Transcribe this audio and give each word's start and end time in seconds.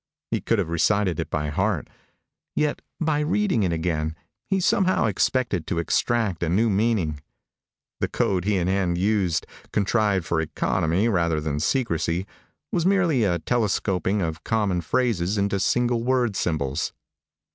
He 0.31 0.41
could 0.41 0.57
have 0.57 0.69
recited 0.71 1.19
it 1.19 1.29
by 1.29 1.49
heart; 1.49 1.87
yet, 2.55 2.81
by 2.99 3.19
reading 3.19 3.61
it 3.61 3.71
again, 3.71 4.15
he 4.49 4.59
somehow 4.59 5.05
expected 5.05 5.67
to 5.67 5.77
extract 5.77 6.41
a 6.41 6.49
new 6.49 6.71
meaning. 6.71 7.21
The 7.99 8.07
code 8.07 8.43
he 8.43 8.57
and 8.57 8.67
Ann 8.67 8.95
used, 8.95 9.45
contrived 9.71 10.25
for 10.25 10.41
economy 10.41 11.07
rather 11.07 11.39
than 11.39 11.59
secrecy, 11.59 12.25
was 12.71 12.83
merely 12.83 13.25
a 13.25 13.37
telescoping 13.37 14.23
of 14.23 14.43
common 14.43 14.81
phrases 14.81 15.37
into 15.37 15.59
single 15.59 16.01
word 16.03 16.35
symbols. 16.35 16.93